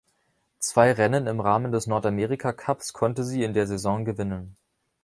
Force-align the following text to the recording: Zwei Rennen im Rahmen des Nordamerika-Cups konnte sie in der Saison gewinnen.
Zwei 0.57 0.93
Rennen 0.93 1.27
im 1.27 1.39
Rahmen 1.41 1.71
des 1.71 1.85
Nordamerika-Cups 1.85 2.91
konnte 2.93 3.23
sie 3.23 3.43
in 3.43 3.53
der 3.53 3.67
Saison 3.67 4.03
gewinnen. 4.03 4.57